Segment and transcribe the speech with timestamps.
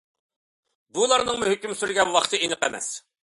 [0.99, 2.89] بۇلارنىڭمۇ ھۆكۈم سۈرگەن ۋاقتى ئېنىق ئەمەس.